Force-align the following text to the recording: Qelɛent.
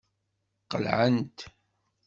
Qelɛent. 0.71 1.37